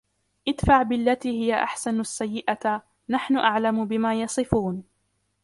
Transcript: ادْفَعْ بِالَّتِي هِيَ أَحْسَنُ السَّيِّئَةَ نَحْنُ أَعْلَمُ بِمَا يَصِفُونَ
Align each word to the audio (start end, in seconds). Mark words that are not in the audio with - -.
ادْفَعْ 0.47 0.83
بِالَّتِي 0.83 1.29
هِيَ 1.29 1.53
أَحْسَنُ 1.63 1.99
السَّيِّئَةَ 1.99 2.83
نَحْنُ 3.09 3.37
أَعْلَمُ 3.37 3.85
بِمَا 3.85 4.13
يَصِفُونَ 4.21 4.83